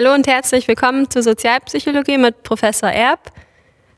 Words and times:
Hallo 0.00 0.14
und 0.14 0.28
herzlich 0.28 0.68
willkommen 0.68 1.10
zur 1.10 1.24
Sozialpsychologie 1.24 2.18
mit 2.18 2.44
Professor 2.44 2.88
Erb. 2.88 3.32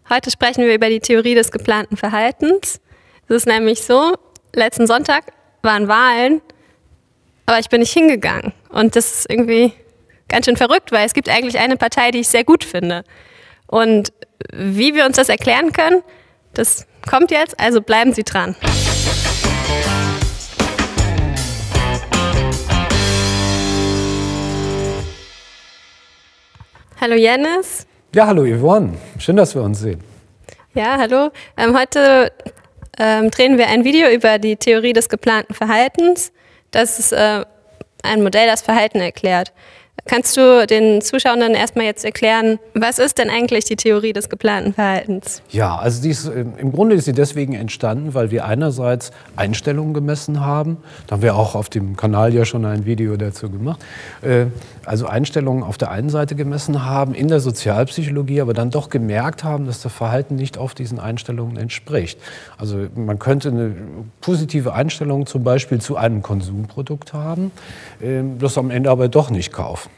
Heute 0.09 0.31
sprechen 0.31 0.65
wir 0.65 0.75
über 0.75 0.89
die 0.89 1.01
Theorie 1.01 1.35
des 1.35 1.53
geplanten 1.53 1.99
Verhaltens. 1.99 2.81
Es 3.29 3.37
ist 3.37 3.47
nämlich 3.47 3.83
so, 3.83 4.15
letzten 4.55 4.87
Sonntag 4.87 5.25
waren 5.61 5.89
Wahlen, 5.89 6.41
aber 7.45 7.59
ich 7.59 7.69
bin 7.69 7.81
nicht 7.81 7.93
hingegangen. 7.93 8.55
Und 8.71 8.97
das 8.97 9.13
ist 9.13 9.31
irgendwie 9.31 9.75
ganz 10.31 10.47
schön 10.47 10.57
verrückt, 10.57 10.91
weil 10.91 11.05
es 11.05 11.13
gibt 11.13 11.29
eigentlich 11.29 11.59
eine 11.59 11.77
Partei, 11.77 12.13
die 12.13 12.21
ich 12.21 12.29
sehr 12.29 12.45
gut 12.45 12.65
finde. 12.65 13.05
Und 13.67 14.11
wie 14.55 14.95
wir 14.95 15.05
uns 15.05 15.17
das 15.17 15.29
erklären 15.29 15.75
können, 15.75 16.03
das 16.55 16.87
kommt 17.11 17.31
jetzt, 17.31 17.61
also 17.61 17.83
bleiben 17.83 18.15
Sie 18.15 18.25
dran. 18.25 18.57
Hallo 27.01 27.15
Janis. 27.15 27.87
Ja, 28.15 28.27
hallo 28.27 28.45
Yvonne. 28.45 28.93
Schön, 29.19 29.37
dass 29.37 29.55
wir 29.55 29.63
uns 29.63 29.81
sehen. 29.81 30.05
Ja, 30.75 30.99
hallo. 30.99 31.31
Ähm, 31.57 31.75
heute 31.75 32.31
ähm, 32.99 33.31
drehen 33.31 33.57
wir 33.57 33.69
ein 33.69 33.85
Video 33.85 34.11
über 34.11 34.39
die 34.39 34.57
Theorie 34.57 34.93
des 34.93 35.09
geplanten 35.09 35.55
Verhaltens. 35.55 36.31
Das 36.73 36.99
ist 36.99 37.13
äh, 37.13 37.47
ein 38.03 38.23
Modell, 38.23 38.47
das 38.47 38.61
Verhalten 38.61 39.01
erklärt. 39.01 39.55
Kannst 40.07 40.37
du 40.37 40.67
den 40.67 41.01
Zuschauern 41.03 41.55
erstmal 41.55 41.85
jetzt 41.85 42.05
erklären, 42.05 42.59
was 42.75 42.99
ist 42.99 43.19
denn 43.19 43.31
eigentlich 43.31 43.65
die 43.65 43.77
Theorie 43.77 44.13
des 44.13 44.29
geplanten 44.29 44.73
Verhaltens? 44.73 45.43
Ja, 45.51 45.77
also 45.77 46.09
ist, 46.09 46.27
ähm, 46.27 46.55
im 46.59 46.73
Grunde 46.73 46.97
ist 46.97 47.05
sie 47.05 47.13
deswegen 47.13 47.55
entstanden, 47.55 48.15
weil 48.15 48.31
wir 48.31 48.45
einerseits 48.45 49.11
Einstellungen 49.37 49.95
gemessen 49.95 50.41
haben. 50.45 50.79
Da 51.07 51.17
haben 51.17 51.23
wir 51.23 51.37
auch 51.37 51.55
auf 51.55 51.69
dem 51.69 51.97
Kanal 51.97 52.35
ja 52.35 52.45
schon 52.45 52.65
ein 52.65 52.87
Video 52.87 53.17
dazu 53.17 53.51
gemacht. 53.51 53.81
Äh, 54.23 54.47
also 54.87 55.07
Einstellungen 55.07 55.63
auf 55.63 55.79
der 55.79 55.91
einen 55.91 56.09
Seite 56.09 56.35
gemessen 56.35 56.85
haben 56.85 57.15
in 57.15 57.29
der 57.29 57.41
Sozialpsychologie, 57.41 58.41
aber 58.41 58.55
dann 58.55 58.71
doch 58.71 58.89
gemerkt 58.89 59.45
haben, 59.45 59.67
dass 59.67 59.83
das 59.83 59.93
Verhalten 59.93 60.37
nicht 60.37 60.59
auf 60.59 60.75
diesen 60.75 60.99
Einstellungen 60.99 61.57
entspricht. 61.57 62.19
Also 62.59 62.87
man 62.95 63.19
könnte 63.19 63.51
eine 63.51 63.75
positive 64.21 64.73
Einstellung 64.73 65.27
zum 65.27 65.45
Beispiel 65.45 65.81
zu 65.81 65.97
einem 65.97 66.23
Konsumprodukt 66.23 67.13
haben, 67.13 67.53
ähm, 68.03 68.39
das 68.39 68.59
am 68.59 68.71
Ende 68.71 68.91
aber 68.91 69.09
doch 69.09 69.31
nicht 69.31 69.53
kaufen 69.53 69.91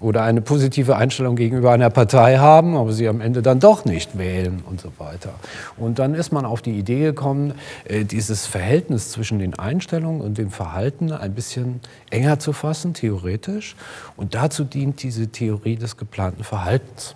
oder 0.00 0.22
eine 0.22 0.42
positive 0.42 0.96
Einstellung 0.96 1.36
gegenüber 1.36 1.72
einer 1.72 1.88
Partei 1.90 2.36
haben, 2.36 2.76
aber 2.76 2.92
sie 2.92 3.08
am 3.08 3.20
Ende 3.20 3.42
dann 3.42 3.60
doch 3.60 3.84
nicht 3.84 4.18
wählen 4.18 4.62
und 4.68 4.80
so 4.80 4.92
weiter. 4.98 5.34
Und 5.76 5.98
dann 5.98 6.14
ist 6.14 6.32
man 6.32 6.44
auf 6.44 6.60
die 6.60 6.78
Idee 6.78 7.00
gekommen, 7.00 7.54
äh, 7.84 8.04
dieses 8.04 8.46
Verhältnis 8.46 9.10
zwischen 9.10 9.38
den 9.38 9.58
Einstellungen 9.58 10.20
und 10.20 10.36
dem 10.36 10.50
Verhalten 10.50 11.12
ein 11.12 11.34
bisschen 11.34 11.80
enger 12.10 12.38
zu 12.38 12.52
fassen, 12.52 12.92
theoretisch. 12.92 13.74
Und 14.16 14.34
dazu 14.34 14.64
dient 14.64 15.02
diese 15.02 15.28
Theorie 15.28 15.76
des 15.76 15.96
geplanten 15.96 16.44
Verhaltens. 16.44 17.14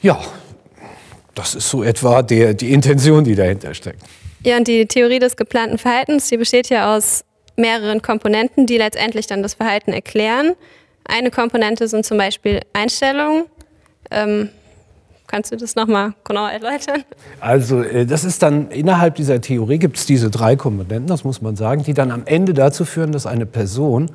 Ja, 0.00 0.20
das 1.34 1.54
ist 1.54 1.70
so 1.70 1.84
etwa 1.84 2.22
der, 2.22 2.54
die 2.54 2.72
Intention, 2.72 3.24
die 3.24 3.36
dahinter 3.36 3.72
steckt. 3.74 4.02
Ja, 4.44 4.56
und 4.56 4.66
die 4.66 4.86
Theorie 4.86 5.20
des 5.20 5.36
geplanten 5.36 5.78
Verhaltens, 5.78 6.28
die 6.28 6.36
besteht 6.36 6.68
ja 6.68 6.96
aus 6.96 7.24
mehreren 7.56 8.02
Komponenten, 8.02 8.66
die 8.66 8.76
letztendlich 8.76 9.28
dann 9.28 9.42
das 9.42 9.54
Verhalten 9.54 9.92
erklären. 9.92 10.54
Eine 11.04 11.30
Komponente 11.30 11.88
sind 11.88 12.06
zum 12.06 12.18
Beispiel 12.18 12.60
Einstellungen. 12.72 13.44
Ähm, 14.10 14.48
kannst 15.26 15.52
du 15.52 15.56
das 15.56 15.74
nochmal 15.74 16.14
genau 16.24 16.46
erläutern? 16.46 17.04
Also 17.40 17.82
äh, 17.82 18.06
das 18.06 18.24
ist 18.24 18.42
dann 18.42 18.70
innerhalb 18.70 19.14
dieser 19.14 19.40
Theorie 19.40 19.78
gibt 19.78 19.96
es 19.96 20.06
diese 20.06 20.30
drei 20.30 20.56
Komponenten, 20.56 21.06
das 21.06 21.24
muss 21.24 21.40
man 21.40 21.56
sagen, 21.56 21.82
die 21.82 21.94
dann 21.94 22.10
am 22.10 22.22
Ende 22.26 22.54
dazu 22.54 22.84
führen, 22.84 23.12
dass 23.12 23.26
eine 23.26 23.46
Person 23.46 24.10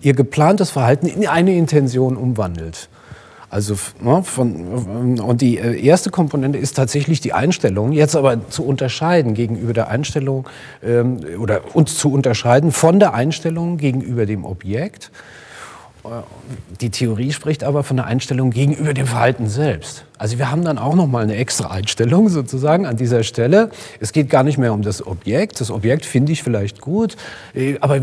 ihr 0.00 0.14
geplantes 0.14 0.70
Verhalten 0.70 1.06
in 1.06 1.26
eine 1.26 1.54
Intention 1.56 2.16
umwandelt. 2.16 2.88
Also 3.50 3.76
ne, 4.00 4.22
von, 4.22 5.18
und 5.18 5.40
die 5.40 5.58
äh, 5.58 5.82
erste 5.82 6.10
Komponente 6.10 6.58
ist 6.58 6.76
tatsächlich 6.76 7.22
die 7.22 7.32
Einstellung. 7.32 7.92
Jetzt 7.92 8.14
aber 8.14 8.48
zu 8.50 8.62
unterscheiden 8.64 9.32
gegenüber 9.32 9.72
der 9.72 9.88
Einstellung 9.88 10.46
ähm, 10.84 11.20
oder 11.40 11.74
uns 11.74 11.96
zu 11.96 12.12
unterscheiden 12.12 12.72
von 12.72 13.00
der 13.00 13.14
Einstellung 13.14 13.78
gegenüber 13.78 14.26
dem 14.26 14.44
Objekt. 14.44 15.10
Die 16.80 16.90
Theorie 16.90 17.32
spricht 17.32 17.64
aber 17.64 17.82
von 17.82 17.96
der 17.96 18.06
Einstellung 18.06 18.50
gegenüber 18.50 18.94
dem 18.94 19.06
Verhalten 19.06 19.48
selbst. 19.48 20.04
Also 20.18 20.38
wir 20.38 20.50
haben 20.50 20.64
dann 20.64 20.78
auch 20.78 20.94
noch 20.94 21.06
mal 21.06 21.22
eine 21.22 21.36
extra 21.36 21.70
Einstellung 21.70 22.28
sozusagen 22.28 22.86
an 22.86 22.96
dieser 22.96 23.22
Stelle. 23.22 23.70
Es 24.00 24.12
geht 24.12 24.28
gar 24.28 24.42
nicht 24.42 24.58
mehr 24.58 24.72
um 24.72 24.82
das 24.82 25.06
Objekt. 25.06 25.60
Das 25.60 25.70
Objekt 25.70 26.04
finde 26.04 26.32
ich 26.32 26.42
vielleicht 26.42 26.80
gut, 26.80 27.16
äh, 27.54 27.76
aber 27.80 27.98
äh, 27.98 28.02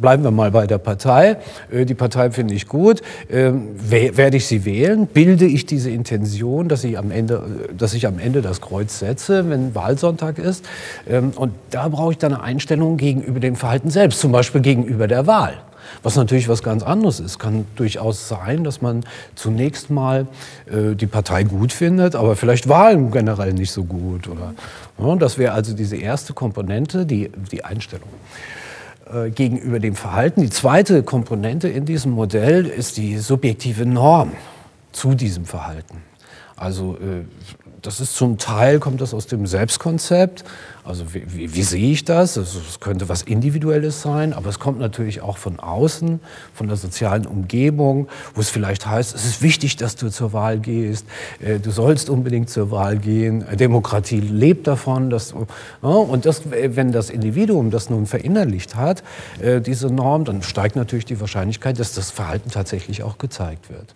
bleiben 0.00 0.24
wir 0.24 0.30
mal 0.30 0.50
bei 0.50 0.66
der 0.66 0.78
Partei. 0.78 1.36
Äh, 1.70 1.84
die 1.84 1.94
Partei 1.94 2.30
finde 2.30 2.54
ich 2.54 2.66
gut. 2.66 3.02
Ähm, 3.30 3.68
werde 3.78 4.38
ich 4.38 4.46
sie 4.46 4.64
wählen? 4.64 5.06
Bilde 5.06 5.44
ich 5.44 5.66
diese 5.66 5.90
Intention, 5.90 6.68
dass 6.68 6.82
ich 6.82 6.96
am 6.96 7.10
Ende, 7.10 7.42
dass 7.76 7.92
ich 7.92 8.06
am 8.06 8.18
Ende 8.18 8.40
das 8.40 8.62
Kreuz 8.62 8.98
setze, 8.98 9.48
wenn 9.50 9.74
Wahlsonntag 9.74 10.38
ist? 10.38 10.64
Ähm, 11.08 11.32
und 11.36 11.52
da 11.70 11.88
brauche 11.88 12.12
ich 12.12 12.18
dann 12.18 12.32
eine 12.32 12.42
Einstellung 12.42 12.96
gegenüber 12.96 13.40
dem 13.40 13.56
Verhalten 13.56 13.90
selbst, 13.90 14.20
zum 14.20 14.32
Beispiel 14.32 14.62
gegenüber 14.62 15.08
der 15.08 15.26
Wahl. 15.26 15.54
Was 16.02 16.16
natürlich 16.16 16.48
was 16.48 16.62
ganz 16.62 16.82
anderes 16.82 17.20
ist. 17.20 17.38
Kann 17.38 17.66
durchaus 17.76 18.28
sein, 18.28 18.64
dass 18.64 18.82
man 18.82 19.04
zunächst 19.34 19.90
mal 19.90 20.26
äh, 20.66 20.94
die 20.94 21.06
Partei 21.06 21.44
gut 21.44 21.72
findet, 21.72 22.14
aber 22.14 22.36
vielleicht 22.36 22.68
Wahlen 22.68 23.10
generell 23.10 23.52
nicht 23.52 23.72
so 23.72 23.84
gut. 23.84 24.28
Oder, 24.28 24.54
ja, 24.98 25.16
das 25.16 25.38
wäre 25.38 25.52
also 25.52 25.74
diese 25.74 25.96
erste 25.96 26.32
Komponente, 26.32 27.06
die, 27.06 27.30
die 27.50 27.64
Einstellung 27.64 28.08
äh, 29.12 29.30
gegenüber 29.30 29.80
dem 29.80 29.94
Verhalten. 29.94 30.42
Die 30.42 30.50
zweite 30.50 31.02
Komponente 31.02 31.68
in 31.68 31.84
diesem 31.84 32.12
Modell 32.12 32.66
ist 32.66 32.96
die 32.96 33.18
subjektive 33.18 33.86
Norm 33.86 34.32
zu 34.92 35.14
diesem 35.14 35.44
Verhalten. 35.44 36.02
Also 36.56 36.96
äh, 36.96 37.24
das 37.84 38.00
ist 38.00 38.16
zum 38.16 38.38
Teil, 38.38 38.80
kommt 38.80 39.02
das 39.02 39.12
aus 39.12 39.26
dem 39.26 39.46
Selbstkonzept. 39.46 40.42
Also 40.84 41.12
wie, 41.12 41.24
wie, 41.34 41.54
wie 41.54 41.62
sehe 41.62 41.92
ich 41.92 42.04
das? 42.04 42.36
Es 42.36 42.80
könnte 42.80 43.10
was 43.10 43.22
Individuelles 43.22 44.00
sein, 44.00 44.32
aber 44.32 44.48
es 44.48 44.58
kommt 44.58 44.78
natürlich 44.78 45.20
auch 45.20 45.36
von 45.36 45.60
außen, 45.60 46.20
von 46.54 46.66
der 46.66 46.78
sozialen 46.78 47.26
Umgebung, 47.26 48.08
wo 48.34 48.40
es 48.40 48.48
vielleicht 48.48 48.86
heißt, 48.86 49.14
es 49.14 49.26
ist 49.26 49.42
wichtig, 49.42 49.76
dass 49.76 49.96
du 49.96 50.10
zur 50.10 50.32
Wahl 50.32 50.58
gehst, 50.60 51.06
äh, 51.40 51.58
du 51.58 51.70
sollst 51.70 52.08
unbedingt 52.08 52.48
zur 52.48 52.70
Wahl 52.70 52.96
gehen, 52.96 53.44
Demokratie 53.56 54.20
lebt 54.20 54.66
davon. 54.66 55.10
Dass, 55.10 55.34
ja, 55.82 55.88
und 55.88 56.24
das, 56.24 56.42
wenn 56.50 56.90
das 56.90 57.10
Individuum 57.10 57.70
das 57.70 57.90
nun 57.90 58.06
verinnerlicht 58.06 58.76
hat, 58.76 59.02
äh, 59.42 59.60
diese 59.60 59.88
Norm, 59.88 60.24
dann 60.24 60.42
steigt 60.42 60.74
natürlich 60.76 61.04
die 61.04 61.20
Wahrscheinlichkeit, 61.20 61.78
dass 61.78 61.92
das 61.92 62.10
Verhalten 62.10 62.50
tatsächlich 62.50 63.02
auch 63.02 63.18
gezeigt 63.18 63.68
wird. 63.68 63.94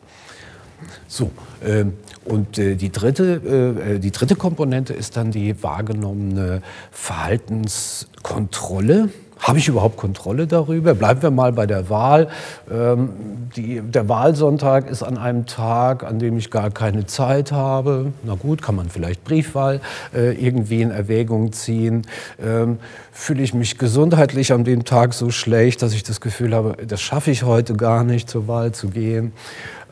So, 1.06 1.30
äh, 1.60 1.84
und 2.24 2.58
äh, 2.58 2.74
die, 2.74 2.90
dritte, 2.92 3.40
äh, 3.44 3.94
äh, 3.94 3.98
die 3.98 4.10
dritte 4.10 4.36
Komponente 4.36 4.92
ist 4.92 5.16
dann 5.16 5.30
die 5.30 5.62
wahrgenommene 5.62 6.60
Verhaltenskontrolle. 6.90 9.08
Habe 9.48 9.60
ich 9.60 9.69
überhaupt 9.69 9.97
Kontrolle 9.97 10.47
darüber? 10.47 10.92
Bleiben 10.92 11.22
wir 11.22 11.31
mal 11.31 11.53
bei 11.53 11.66
der 11.66 11.88
Wahl. 11.88 12.28
Ähm, 12.70 13.09
die, 13.56 13.81
der 13.81 14.06
Wahlsonntag 14.06 14.91
ist 14.91 15.03
an 15.03 15.16
einem 15.16 15.47
Tag, 15.47 16.04
an 16.04 16.19
dem 16.19 16.36
ich 16.36 16.50
gar 16.50 16.70
keine 16.70 17.06
Zeit 17.06 17.50
habe. 17.50 18.12
Na 18.25 18.34
gut, 18.34 18.60
kann 18.60 18.75
man 18.75 18.91
vielleicht 18.91 19.25
Briefwahl 19.25 19.81
äh, 20.14 20.34
irgendwie 20.34 20.82
in 20.82 20.91
Erwägung 20.91 21.53
ziehen. 21.53 22.06
Ähm, 22.38 22.76
fühle 23.10 23.42
ich 23.42 23.54
mich 23.54 23.78
gesundheitlich 23.78 24.53
an 24.53 24.64
dem 24.64 24.84
Tag 24.84 25.14
so 25.14 25.31
schlecht, 25.31 25.81
dass 25.81 25.94
ich 25.94 26.03
das 26.03 26.20
Gefühl 26.20 26.54
habe, 26.54 26.76
das 26.87 27.00
schaffe 27.00 27.31
ich 27.31 27.42
heute 27.42 27.72
gar 27.72 28.04
nicht, 28.04 28.28
zur 28.28 28.48
Wahl 28.48 28.72
zu 28.72 28.88
gehen 28.88 29.32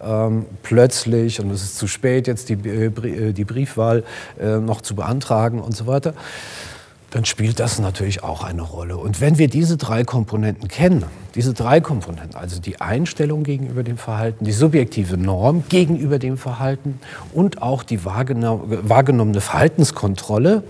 ähm, 0.02 0.44
plötzlich, 0.62 1.40
und 1.40 1.50
es 1.50 1.62
ist 1.62 1.78
zu 1.78 1.86
spät, 1.86 2.26
jetzt 2.26 2.50
die, 2.50 2.54
äh, 2.68 2.86
äh, 2.86 3.32
die 3.32 3.44
Briefwahl 3.44 4.04
äh, 4.38 4.58
noch 4.58 4.82
zu 4.82 4.94
beantragen 4.94 5.60
und 5.60 5.74
so 5.74 5.86
weiter, 5.86 6.12
dann 7.16 7.24
spielt 7.24 7.60
das 7.60 7.78
natürlich 7.78 8.22
auch 8.22 8.44
eine 8.44 8.60
Rolle. 8.60 8.98
Und 8.98 9.22
wenn 9.22 9.38
wir 9.38 9.48
diese 9.48 9.78
drei 9.78 10.04
Komponenten 10.04 10.68
kennen, 10.68 11.02
diese 11.34 11.54
drei 11.54 11.80
Komponenten, 11.80 12.36
also 12.36 12.60
die 12.60 12.78
Einstellung 12.82 13.42
gegenüber 13.42 13.82
dem 13.82 13.96
Verhalten, 13.96 14.44
die 14.44 14.52
subjektive 14.52 15.16
Norm 15.16 15.64
gegenüber 15.70 16.18
dem 16.18 16.36
Verhalten 16.36 17.00
und 17.32 17.62
auch 17.62 17.84
die 17.84 18.04
wahrgenommene 18.04 19.40
Verhaltenskontrolle, 19.40 20.62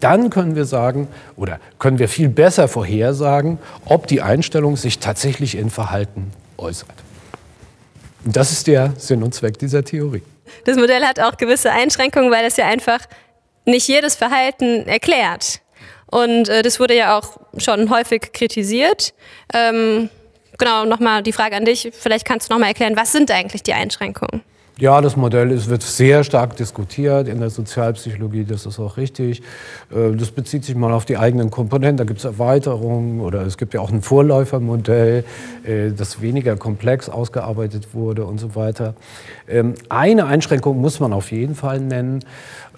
dann 0.00 0.30
können 0.30 0.56
wir 0.56 0.64
sagen 0.64 1.06
oder 1.36 1.60
können 1.78 2.00
wir 2.00 2.08
viel 2.08 2.28
besser 2.28 2.66
vorhersagen, 2.66 3.60
ob 3.84 4.08
die 4.08 4.20
Einstellung 4.20 4.76
sich 4.76 4.98
tatsächlich 4.98 5.56
in 5.56 5.70
Verhalten 5.70 6.32
äußert. 6.58 6.90
Und 8.24 8.34
das 8.34 8.50
ist 8.50 8.66
der 8.66 8.94
Sinn 8.96 9.22
und 9.22 9.32
Zweck 9.32 9.60
dieser 9.60 9.84
Theorie. 9.84 10.22
Das 10.64 10.76
Modell 10.76 11.04
hat 11.04 11.20
auch 11.20 11.36
gewisse 11.36 11.70
Einschränkungen, 11.70 12.32
weil 12.32 12.44
es 12.44 12.56
ja 12.56 12.66
einfach 12.66 12.98
nicht 13.66 13.88
jedes 13.88 14.14
Verhalten 14.14 14.88
erklärt. 14.88 15.60
Und 16.06 16.48
äh, 16.48 16.62
das 16.62 16.80
wurde 16.80 16.96
ja 16.96 17.18
auch 17.18 17.36
schon 17.58 17.90
häufig 17.90 18.32
kritisiert. 18.32 19.12
Ähm, 19.52 20.08
genau, 20.56 20.84
nochmal 20.84 21.22
die 21.22 21.32
Frage 21.32 21.56
an 21.56 21.64
dich. 21.64 21.90
Vielleicht 21.92 22.24
kannst 22.24 22.48
du 22.48 22.54
nochmal 22.54 22.70
erklären, 22.70 22.96
was 22.96 23.12
sind 23.12 23.30
eigentlich 23.30 23.62
die 23.62 23.74
Einschränkungen? 23.74 24.42
Ja, 24.78 25.00
das 25.00 25.16
Modell 25.16 25.52
ist, 25.52 25.70
wird 25.70 25.82
sehr 25.82 26.22
stark 26.22 26.54
diskutiert 26.56 27.28
in 27.28 27.40
der 27.40 27.48
Sozialpsychologie, 27.48 28.44
das 28.44 28.66
ist 28.66 28.78
auch 28.78 28.98
richtig. 28.98 29.40
Äh, 29.90 30.14
das 30.14 30.30
bezieht 30.30 30.66
sich 30.66 30.74
mal 30.74 30.92
auf 30.92 31.06
die 31.06 31.16
eigenen 31.16 31.50
Komponenten, 31.50 31.96
da 31.96 32.04
gibt 32.04 32.18
es 32.18 32.26
Erweiterungen 32.26 33.22
oder 33.22 33.40
es 33.46 33.56
gibt 33.56 33.72
ja 33.72 33.80
auch 33.80 33.90
ein 33.90 34.02
Vorläufermodell, 34.02 35.24
äh, 35.64 35.92
das 35.92 36.20
weniger 36.20 36.56
komplex 36.56 37.08
ausgearbeitet 37.08 37.94
wurde 37.94 38.26
und 38.26 38.38
so 38.38 38.54
weiter. 38.54 38.92
Ähm, 39.48 39.76
eine 39.88 40.26
Einschränkung 40.26 40.78
muss 40.78 41.00
man 41.00 41.14
auf 41.14 41.32
jeden 41.32 41.54
Fall 41.54 41.80
nennen. 41.80 42.22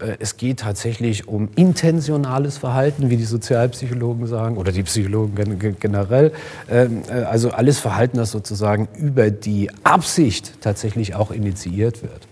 Äh, 0.01 0.19
es 0.21 0.37
geht 0.37 0.61
tatsächlich 0.61 1.27
um 1.27 1.49
intentionales 1.57 2.59
Verhalten, 2.59 3.11
wie 3.11 3.17
die 3.17 3.25
Sozialpsychologen 3.25 4.29
sagen, 4.29 4.57
oder 4.57 4.71
die 4.71 4.85
Psychologen 4.85 5.77
generell. 5.81 6.31
Ähm, 6.71 7.03
also 7.29 7.51
alles 7.51 7.81
Verhalten, 7.81 8.19
das 8.19 8.31
sozusagen 8.31 8.87
über 8.97 9.33
die 9.33 9.69
Absicht 9.83 10.61
tatsächlich 10.61 11.17
auch 11.17 11.33
initiiert 11.33 11.88
kontrolliert 11.89 12.03
wird. 12.03 12.29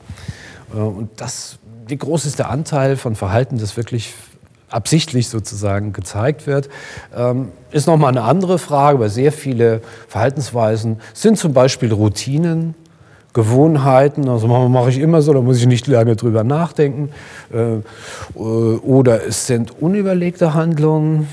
Äh, 0.75 0.79
und 0.79 1.11
das, 1.17 1.59
wie 1.87 1.97
groß 1.97 2.27
ist 2.27 2.39
der 2.39 2.51
Anteil 2.51 2.97
von 2.97 3.15
Verhalten, 3.15 3.59
das 3.59 3.77
wirklich 3.77 4.15
absichtlich 4.69 5.29
sozusagen 5.29 5.93
gezeigt 5.93 6.47
wird, 6.47 6.69
ähm, 7.17 7.51
ist 7.71 7.87
nochmal 7.87 8.11
eine 8.11 8.23
andere 8.23 8.59
Frage, 8.59 8.99
weil 8.99 9.11
sehr 9.11 9.31
viele 9.31 9.81
Verhaltensweisen 10.09 11.01
sind 11.15 11.39
zum 11.39 11.53
Beispiel 11.53 11.93
Routinen, 11.93 12.75
Gewohnheiten, 13.33 14.31
also 14.31 14.49
mache 14.49 14.89
ich 14.89 14.99
immer 14.99 15.21
so, 15.21 15.35
da 15.35 15.43
muss 15.43 15.59
ich 15.59 15.67
nicht 15.67 15.87
lange 15.87 16.17
drüber 16.17 16.43
nachdenken. 16.43 17.11
Äh, 17.53 17.75
äh, 17.75 17.83
oder 18.35 19.27
es 19.27 19.47
sind 19.47 19.81
unüberlegte 19.81 20.55
Handlungen, 20.55 21.29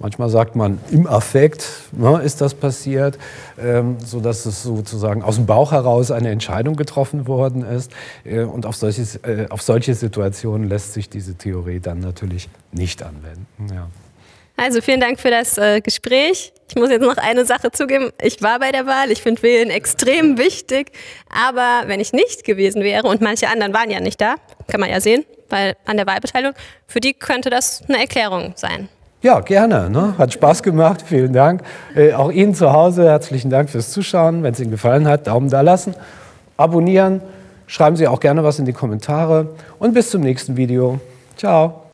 Manchmal 0.00 0.28
sagt 0.28 0.54
man, 0.54 0.78
im 0.90 1.08
Affekt 1.08 1.66
ne, 1.92 2.20
ist 2.22 2.40
das 2.40 2.54
passiert, 2.54 3.18
ähm, 3.60 3.96
sodass 4.04 4.46
es 4.46 4.62
sozusagen 4.62 5.22
aus 5.22 5.36
dem 5.36 5.46
Bauch 5.46 5.72
heraus 5.72 6.12
eine 6.12 6.30
Entscheidung 6.30 6.76
getroffen 6.76 7.26
worden 7.26 7.64
ist. 7.64 7.90
Äh, 8.24 8.42
und 8.42 8.64
auf, 8.64 8.76
solches, 8.76 9.16
äh, 9.16 9.46
auf 9.50 9.62
solche 9.62 9.94
Situationen 9.94 10.68
lässt 10.68 10.94
sich 10.94 11.10
diese 11.10 11.34
Theorie 11.34 11.80
dann 11.80 11.98
natürlich 11.98 12.48
nicht 12.70 13.02
anwenden. 13.02 13.46
Ja. 13.74 13.88
Also 14.56 14.80
vielen 14.80 15.00
Dank 15.00 15.20
für 15.20 15.30
das 15.30 15.56
äh, 15.56 15.80
Gespräch. 15.80 16.52
Ich 16.68 16.76
muss 16.76 16.90
jetzt 16.90 17.02
noch 17.02 17.16
eine 17.16 17.44
Sache 17.44 17.70
zugeben. 17.70 18.10
Ich 18.20 18.42
war 18.42 18.58
bei 18.58 18.72
der 18.72 18.86
Wahl. 18.86 19.10
Ich 19.10 19.22
finde 19.22 19.42
Wählen 19.42 19.70
extrem 19.70 20.36
wichtig. 20.36 20.92
Aber 21.28 21.88
wenn 21.88 22.00
ich 22.00 22.12
nicht 22.12 22.44
gewesen 22.44 22.82
wäre 22.82 23.06
und 23.06 23.20
manche 23.20 23.48
anderen 23.48 23.72
waren 23.72 23.90
ja 23.90 24.00
nicht 24.00 24.20
da, 24.20 24.34
kann 24.66 24.80
man 24.80 24.90
ja 24.90 25.00
sehen, 25.00 25.24
weil 25.48 25.76
an 25.86 25.96
der 25.96 26.06
Wahlbeteiligung, 26.06 26.54
für 26.86 27.00
die 27.00 27.14
könnte 27.14 27.50
das 27.50 27.82
eine 27.88 27.98
Erklärung 27.98 28.52
sein. 28.56 28.88
Ja, 29.20 29.40
gerne. 29.40 29.90
Ne? 29.90 30.14
Hat 30.16 30.32
Spaß 30.32 30.62
gemacht. 30.62 31.02
Vielen 31.04 31.32
Dank. 31.32 31.62
Äh, 31.96 32.12
auch 32.12 32.30
Ihnen 32.30 32.54
zu 32.54 32.72
Hause 32.72 33.04
herzlichen 33.04 33.50
Dank 33.50 33.68
fürs 33.68 33.90
Zuschauen. 33.90 34.42
Wenn 34.42 34.52
es 34.52 34.60
Ihnen 34.60 34.70
gefallen 34.70 35.08
hat, 35.08 35.26
Daumen 35.26 35.50
da 35.50 35.60
lassen, 35.60 35.94
abonnieren. 36.56 37.20
Schreiben 37.66 37.96
Sie 37.96 38.06
auch 38.06 38.20
gerne 38.20 38.44
was 38.44 38.58
in 38.58 38.64
die 38.64 38.72
Kommentare. 38.72 39.48
Und 39.78 39.92
bis 39.92 40.10
zum 40.10 40.22
nächsten 40.22 40.56
Video. 40.56 41.00
Ciao. 41.36 41.87